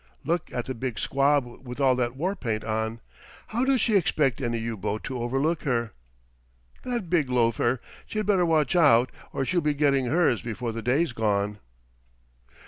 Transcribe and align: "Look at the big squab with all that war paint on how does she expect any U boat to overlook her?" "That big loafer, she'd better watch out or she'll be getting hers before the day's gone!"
"Look 0.23 0.51
at 0.51 0.65
the 0.65 0.73
big 0.73 0.97
squab 0.97 1.45
with 1.45 1.79
all 1.79 1.95
that 1.97 2.15
war 2.15 2.35
paint 2.35 2.63
on 2.63 3.01
how 3.49 3.63
does 3.65 3.81
she 3.81 3.95
expect 3.95 4.41
any 4.41 4.57
U 4.57 4.75
boat 4.75 5.03
to 5.03 5.21
overlook 5.21 5.61
her?" 5.61 5.91
"That 6.81 7.07
big 7.07 7.29
loafer, 7.29 7.79
she'd 8.07 8.25
better 8.25 8.47
watch 8.47 8.75
out 8.75 9.11
or 9.31 9.45
she'll 9.45 9.61
be 9.61 9.75
getting 9.75 10.05
hers 10.05 10.41
before 10.41 10.71
the 10.71 10.81
day's 10.81 11.13
gone!" 11.13 11.59